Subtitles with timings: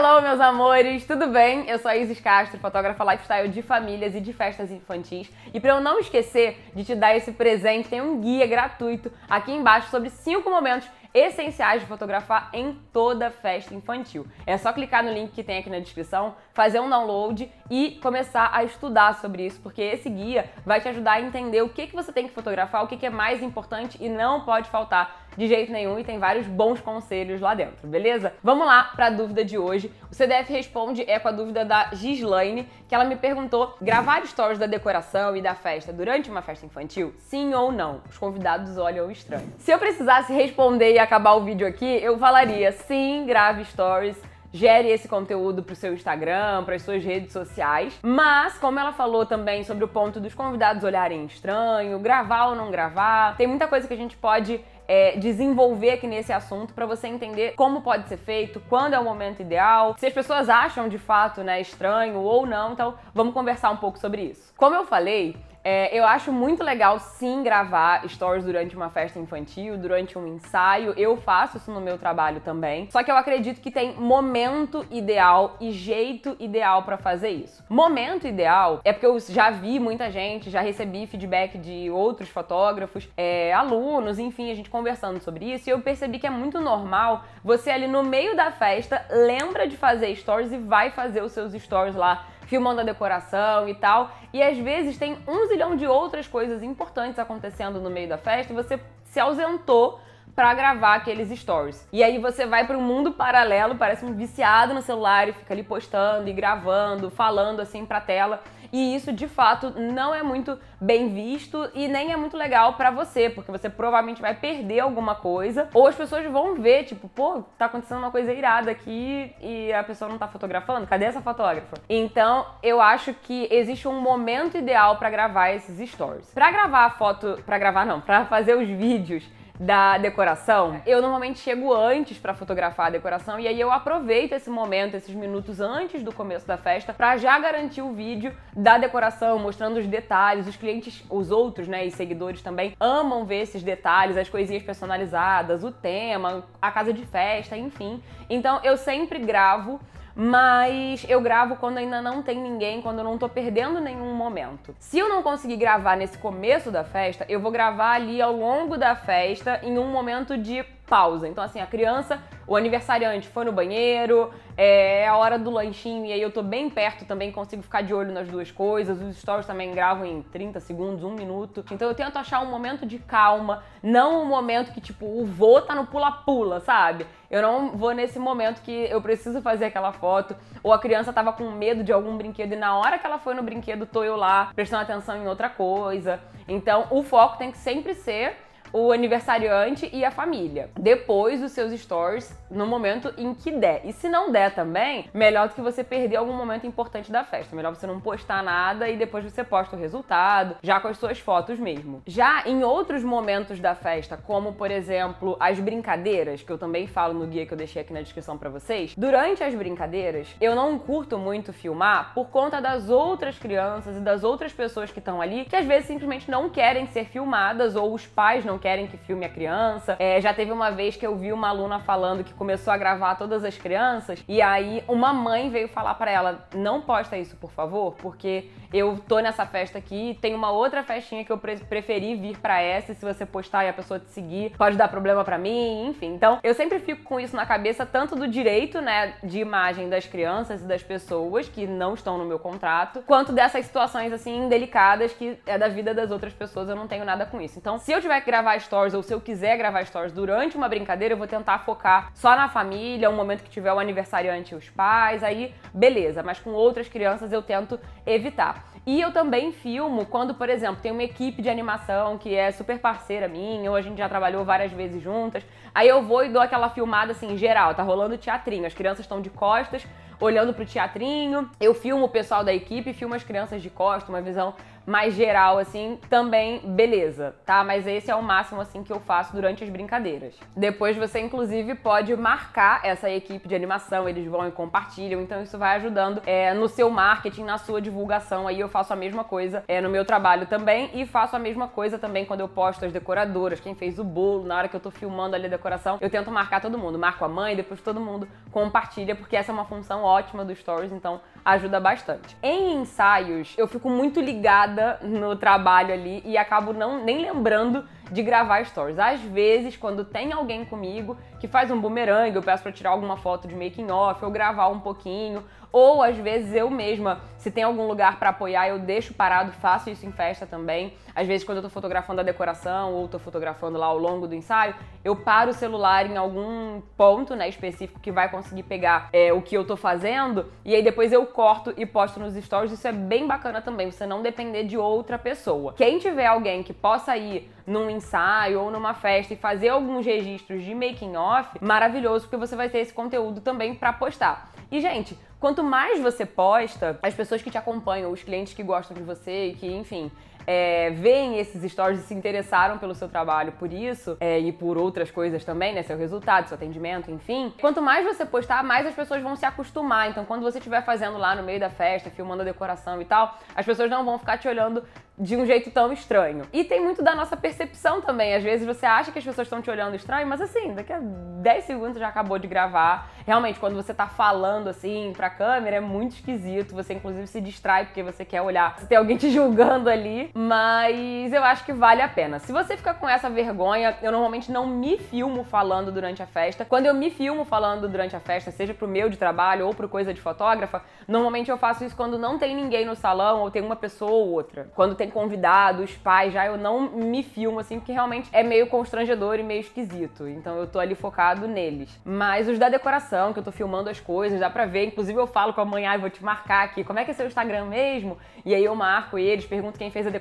[0.00, 1.68] Hello, meus amores, tudo bem?
[1.68, 5.28] Eu sou a Isis Castro, fotógrafa lifestyle de famílias e de festas infantis.
[5.52, 9.50] E para eu não esquecer de te dar esse presente, tem um guia gratuito aqui
[9.50, 14.24] embaixo sobre cinco momentos essenciais de fotografar em toda festa infantil.
[14.46, 18.50] É só clicar no link que tem aqui na descrição, fazer um download e começar
[18.52, 21.96] a estudar sobre isso, porque esse guia vai te ajudar a entender o que, que
[21.96, 25.46] você tem que fotografar, o que, que é mais importante e não pode faltar de
[25.46, 28.32] jeito nenhum e tem vários bons conselhos lá dentro, beleza?
[28.42, 29.90] Vamos lá para a dúvida de hoje.
[30.10, 34.58] O CDF responde é com a dúvida da Gislaine, que ela me perguntou: gravar stories
[34.58, 37.14] da decoração e da festa durante uma festa infantil?
[37.18, 38.00] Sim ou não?
[38.10, 39.52] Os convidados olham estranho.
[39.58, 44.20] Se eu precisasse responder e acabar o vídeo aqui, eu falaria: sim, grave stories
[44.52, 47.98] gere esse conteúdo para o seu Instagram, para as suas redes sociais.
[48.02, 52.70] Mas, como ela falou também sobre o ponto dos convidados olharem estranho, gravar ou não
[52.70, 57.06] gravar, tem muita coisa que a gente pode é, desenvolver aqui nesse assunto para você
[57.06, 60.98] entender como pode ser feito, quando é o momento ideal, se as pessoas acham de
[60.98, 62.72] fato né, estranho ou não.
[62.72, 64.52] Então, vamos conversar um pouco sobre isso.
[64.56, 65.36] Como eu falei,
[65.70, 70.94] é, eu acho muito legal sim gravar stories durante uma festa infantil, durante um ensaio.
[70.96, 72.88] Eu faço isso no meu trabalho também.
[72.90, 77.62] Só que eu acredito que tem momento ideal e jeito ideal para fazer isso.
[77.68, 83.06] Momento ideal é porque eu já vi muita gente, já recebi feedback de outros fotógrafos,
[83.14, 85.68] é, alunos, enfim, a gente conversando sobre isso.
[85.68, 89.76] E eu percebi que é muito normal você ali no meio da festa lembra de
[89.76, 94.10] fazer stories e vai fazer os seus stories lá filmando a decoração e tal.
[94.32, 98.52] E às vezes tem um zilhão de outras coisas importantes acontecendo no meio da festa
[98.52, 100.00] e você se ausentou
[100.34, 101.86] para gravar aqueles stories.
[101.92, 105.52] E aí você vai para um mundo paralelo, parece um viciado no celular e fica
[105.52, 108.42] ali postando e gravando, falando assim para tela.
[108.72, 112.90] E isso de fato não é muito bem visto e nem é muito legal para
[112.90, 117.42] você, porque você provavelmente vai perder alguma coisa, ou as pessoas vão ver, tipo, pô,
[117.56, 120.86] tá acontecendo uma coisa irada aqui e a pessoa não tá fotografando.
[120.86, 121.76] Cadê essa fotógrafa?
[121.88, 126.32] Então, eu acho que existe um momento ideal para gravar esses stories.
[126.32, 129.24] Para gravar a foto, para gravar não, para fazer os vídeos
[129.58, 134.48] da decoração, eu normalmente chego antes para fotografar a decoração e aí eu aproveito esse
[134.48, 139.38] momento, esses minutos antes do começo da festa, para já garantir o vídeo da decoração,
[139.38, 140.46] mostrando os detalhes.
[140.46, 145.64] Os clientes, os outros, né, e seguidores também amam ver esses detalhes, as coisinhas personalizadas,
[145.64, 148.02] o tema, a casa de festa, enfim.
[148.30, 149.80] Então eu sempre gravo
[150.20, 154.74] mas eu gravo quando ainda não tem ninguém, quando eu não tô perdendo nenhum momento.
[154.80, 158.76] Se eu não conseguir gravar nesse começo da festa, eu vou gravar ali ao longo
[158.76, 161.28] da festa em um momento de pausa.
[161.28, 166.12] Então, assim, a criança, o aniversariante foi no banheiro, é a hora do lanchinho e
[166.12, 169.00] aí eu tô bem perto também, consigo ficar de olho nas duas coisas.
[169.00, 171.64] Os stories também gravam em 30 segundos, um minuto.
[171.70, 175.60] Então eu tento achar um momento de calma, não um momento que, tipo, o vô
[175.60, 177.06] tá no pula-pula, sabe?
[177.30, 181.32] Eu não vou nesse momento que eu preciso fazer aquela foto, ou a criança tava
[181.32, 184.16] com medo de algum brinquedo e na hora que ela foi no brinquedo, tô eu
[184.16, 186.18] lá prestando atenção em outra coisa.
[186.48, 190.70] Então o foco tem que sempre ser o aniversariante e a família.
[190.78, 193.82] Depois os seus stories no momento em que der.
[193.84, 197.54] E se não der também, melhor do que você perder algum momento importante da festa.
[197.54, 201.18] Melhor você não postar nada e depois você posta o resultado, já com as suas
[201.18, 202.02] fotos mesmo.
[202.06, 207.14] Já em outros momentos da festa, como por exemplo as brincadeiras, que eu também falo
[207.14, 210.78] no guia que eu deixei aqui na descrição para vocês, durante as brincadeiras, eu não
[210.78, 215.44] curto muito filmar por conta das outras crianças e das outras pessoas que estão ali,
[215.44, 219.24] que às vezes simplesmente não querem ser filmadas ou os pais não querem que filme
[219.24, 219.96] a criança.
[219.98, 223.14] É, já teve uma vez que eu vi uma aluna falando que começou a gravar
[223.14, 227.50] todas as crianças e aí uma mãe veio falar para ela: não posta isso, por
[227.50, 232.16] favor, porque eu tô nessa festa aqui, tem uma outra festinha que eu pre preferi
[232.16, 235.38] vir para essa, se você postar e a pessoa te seguir, pode dar problema para
[235.38, 236.14] mim, enfim.
[236.14, 240.06] Então, eu sempre fico com isso na cabeça, tanto do direito, né, de imagem das
[240.06, 245.12] crianças e das pessoas que não estão no meu contrato, quanto dessas situações assim delicadas
[245.12, 247.58] que é da vida das outras pessoas, eu não tenho nada com isso.
[247.58, 250.56] Então, se eu tiver que gravar gravar stories ou se eu quiser gravar stories durante
[250.56, 254.54] uma brincadeira, eu vou tentar focar só na família, um momento que tiver o aniversariante
[254.54, 258.57] e os pais, aí beleza, mas com outras crianças eu tento evitar.
[258.88, 262.78] E eu também filmo quando, por exemplo, tem uma equipe de animação que é super
[262.78, 265.44] parceira minha, ou a gente já trabalhou várias vezes juntas.
[265.74, 269.20] Aí eu vou e dou aquela filmada assim, geral, tá rolando teatrinho, as crianças estão
[269.20, 269.86] de costas,
[270.18, 271.50] olhando pro teatrinho.
[271.60, 274.54] Eu filmo o pessoal da equipe, filmo as crianças de costas, uma visão
[274.88, 277.62] mais geral, assim, também beleza, tá?
[277.62, 280.34] Mas esse é o máximo, assim, que eu faço durante as brincadeiras.
[280.56, 285.58] Depois você, inclusive, pode marcar essa equipe de animação, eles vão e compartilham, então isso
[285.58, 288.48] vai ajudando é, no seu marketing, na sua divulgação.
[288.48, 291.68] Aí eu faço a mesma coisa é, no meu trabalho também e faço a mesma
[291.68, 294.80] coisa também quando eu posto as decoradoras, quem fez o bolo, na hora que eu
[294.80, 296.98] tô filmando ali a decoração, eu tento marcar todo mundo.
[296.98, 300.92] Marco a mãe, depois todo mundo compartilha, porque essa é uma função ótima do Stories,
[300.92, 301.20] então
[301.52, 302.36] ajuda bastante.
[302.42, 308.22] Em ensaios, eu fico muito ligada no trabalho ali e acabo não nem lembrando de
[308.22, 308.98] gravar stories.
[308.98, 313.16] Às vezes, quando tem alguém comigo que faz um bumerangue, eu peço para tirar alguma
[313.16, 317.62] foto de making off, ou gravar um pouquinho, ou às vezes eu mesma, se tem
[317.62, 320.94] algum lugar para apoiar, eu deixo parado, faço isso em festa também.
[321.14, 324.34] Às vezes quando eu tô fotografando a decoração ou tô fotografando lá ao longo do
[324.34, 324.74] ensaio,
[325.04, 329.42] eu paro o celular em algum ponto, né, específico que vai conseguir pegar é, o
[329.42, 332.72] que eu tô fazendo e aí depois eu corto e posto nos stories.
[332.72, 335.74] Isso é bem bacana também, você não depender de outra pessoa.
[335.74, 340.64] Quem tiver alguém que possa ir num ensaio ou numa festa e fazer alguns registros
[340.64, 344.50] de making off, maravilhoso, porque você vai ter esse conteúdo também para postar.
[344.70, 348.96] E gente, quanto mais você posta, as pessoas que te acompanham, os clientes que gostam
[348.96, 350.10] de você que, enfim,
[350.50, 354.78] é, veem esses stories e se interessaram pelo seu trabalho por isso é, e por
[354.78, 355.82] outras coisas também, né?
[355.82, 357.52] Seu resultado, seu atendimento, enfim.
[357.60, 360.08] Quanto mais você postar, mais as pessoas vão se acostumar.
[360.08, 363.36] Então, quando você estiver fazendo lá no meio da festa, filmando a decoração e tal,
[363.54, 364.82] as pessoas não vão ficar te olhando
[365.18, 366.44] de um jeito tão estranho.
[366.52, 368.34] E tem muito da nossa percepção também.
[368.34, 371.00] Às vezes você acha que as pessoas estão te olhando estranho, mas assim, daqui a
[371.00, 373.10] 10 segundos já acabou de gravar.
[373.26, 376.74] Realmente, quando você tá falando assim pra câmera, é muito esquisito.
[376.74, 380.30] Você inclusive se distrai porque você quer olhar se tem alguém te julgando ali.
[380.40, 382.38] Mas eu acho que vale a pena.
[382.38, 386.64] Se você ficar com essa vergonha, eu normalmente não me filmo falando durante a festa.
[386.64, 389.88] Quando eu me filmo falando durante a festa, seja pro meu de trabalho ou pro
[389.88, 393.60] coisa de fotógrafa, normalmente eu faço isso quando não tem ninguém no salão ou tem
[393.60, 394.70] uma pessoa ou outra.
[394.76, 399.40] Quando tem convidados, pais, já eu não me filmo assim, porque realmente é meio constrangedor
[399.40, 400.28] e meio esquisito.
[400.28, 402.00] Então eu tô ali focado neles.
[402.04, 404.86] Mas os da decoração, que eu tô filmando as coisas, dá pra ver.
[404.86, 407.14] Inclusive eu falo com a mãe, ah, vou te marcar aqui, como é que é
[407.14, 408.16] seu Instagram mesmo?
[408.44, 410.17] E aí eu marco eles, pergunto quem fez a decoração,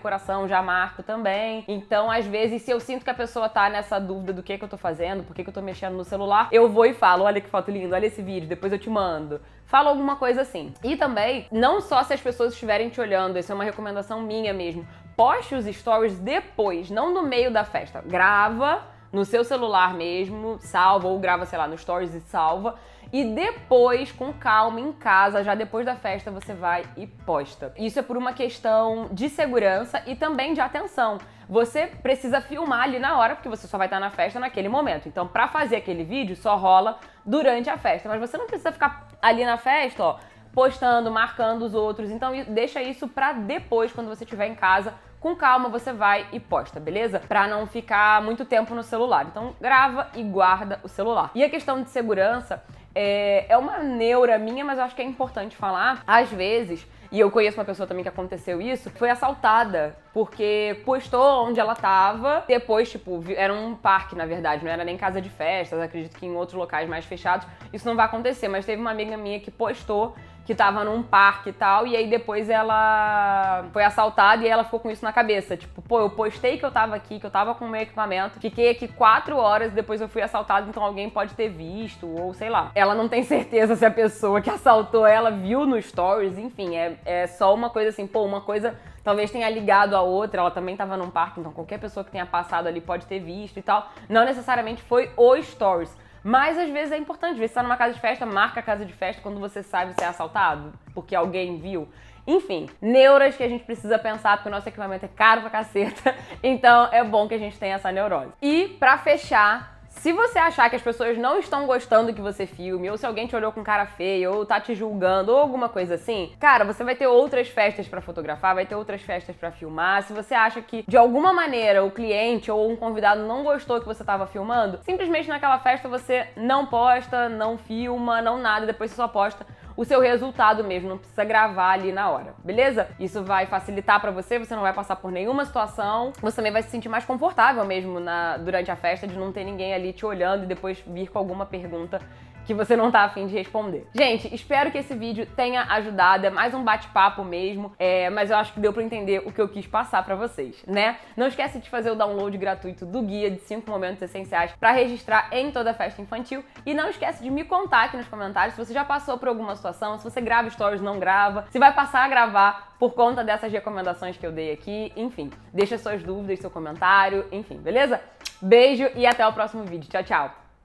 [0.47, 1.63] já marco também.
[1.67, 4.63] Então, às vezes, se eu sinto que a pessoa tá nessa dúvida do que, que
[4.63, 7.23] eu tô fazendo, por que, que eu tô mexendo no celular, eu vou e falo,
[7.23, 10.73] olha que foto linda, olha esse vídeo, depois eu te mando fala alguma coisa assim.
[10.83, 14.53] E também, não só se as pessoas estiverem te olhando, isso é uma recomendação minha
[14.53, 14.87] mesmo.
[15.15, 18.01] Poste os stories depois, não no meio da festa.
[18.05, 22.75] Grava no seu celular mesmo, salva ou grava, sei lá, no stories e salva.
[23.11, 27.73] E depois, com calma, em casa, já depois da festa, você vai e posta.
[27.77, 31.17] Isso é por uma questão de segurança e também de atenção.
[31.49, 35.07] Você precisa filmar ali na hora, porque você só vai estar na festa naquele momento.
[35.07, 38.09] Então, para fazer aquele vídeo, só rola durante a festa.
[38.09, 40.19] Mas você não precisa ficar ali na festa, ó,
[40.53, 42.11] postando, marcando os outros.
[42.11, 46.39] Então, deixa isso para depois, quando você estiver em casa com calma você vai e
[46.39, 47.19] posta, beleza?
[47.19, 49.25] Pra não ficar muito tempo no celular.
[49.25, 51.31] Então grava e guarda o celular.
[51.33, 52.63] E a questão de segurança
[52.99, 56.03] é, é uma neura minha, mas eu acho que é importante falar.
[56.07, 61.45] Às vezes, e eu conheço uma pessoa também que aconteceu isso, foi assaltada porque postou
[61.45, 62.43] onde ela tava.
[62.47, 65.79] Depois, tipo, era um parque, na verdade, não era nem casa de festas.
[65.79, 68.47] Acredito que em outros locais mais fechados isso não vai acontecer.
[68.47, 70.15] Mas teve uma amiga minha que postou
[70.47, 74.79] que tava num parque e tal, e aí depois ela foi assaltada e ela ficou
[74.79, 75.57] com isso na cabeça.
[75.57, 78.39] Tipo, pô, eu postei que eu tava aqui, que eu tava com o meu equipamento,
[78.39, 82.49] fiquei aqui quatro horas, depois eu fui assaltada, então alguém pode ter visto, ou sei
[82.49, 82.71] lá.
[82.73, 86.97] Ela não tem certeza se a pessoa que assaltou ela viu no stories, enfim, é,
[87.03, 90.75] é só uma coisa assim, pô, uma coisa talvez tenha ligado a outra, ela também
[90.75, 93.89] estava num parque, então qualquer pessoa que tenha passado ali pode ter visto e tal.
[94.07, 95.93] Não necessariamente foi o stories.
[96.27, 98.83] Mas às vezes é importante, às você tá numa casa de festa, marca a casa
[98.83, 101.87] de festa quando você sabe se é assaltado, porque alguém viu.
[102.27, 106.13] Enfim, neuras que a gente precisa pensar, porque o nosso equipamento é caro pra caceta,
[106.43, 108.33] então é bom que a gente tenha essa neurose.
[108.41, 112.89] E para fechar, se você achar que as pessoas não estão gostando que você filme,
[112.89, 115.95] ou se alguém te olhou com cara feia, ou tá te julgando, ou alguma coisa
[115.95, 120.03] assim, cara, você vai ter outras festas para fotografar, vai ter outras festas para filmar.
[120.03, 123.85] Se você acha que de alguma maneira o cliente ou um convidado não gostou que
[123.85, 128.97] você tava filmando, simplesmente naquela festa você não posta, não filma, não nada, depois você
[128.97, 129.45] só posta
[129.77, 132.89] o seu resultado mesmo, não precisa gravar ali na hora, beleza?
[132.99, 136.63] Isso vai facilitar para você, você não vai passar por nenhuma situação, você também vai
[136.63, 140.03] se sentir mais confortável mesmo na, durante a festa de não ter ninguém ali te
[140.03, 142.01] olhando e depois vir com alguma pergunta
[142.47, 143.85] que você não tá afim de responder.
[143.93, 146.25] Gente, espero que esse vídeo tenha ajudado.
[146.25, 149.41] É mais um bate-papo mesmo, é, mas eu acho que deu para entender o que
[149.41, 150.97] eu quis passar para vocês, né?
[151.17, 155.27] Não esquece de fazer o download gratuito do guia de 5 momentos essenciais para registrar
[155.33, 158.73] em toda festa infantil e não esquece de me contar aqui nos comentários se você
[158.73, 162.07] já passou por alguma situação, se você grava stories, não grava, se vai passar a
[162.07, 165.29] gravar por conta dessas recomendações que eu dei aqui, enfim.
[165.53, 167.99] Deixa suas dúvidas, seu comentário, enfim, beleza?
[168.41, 169.89] Beijo e até o próximo vídeo.
[169.89, 170.46] Tchau, tchau!